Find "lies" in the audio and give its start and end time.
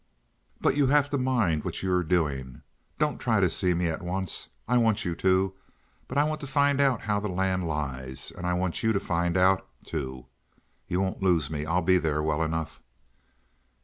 7.67-8.31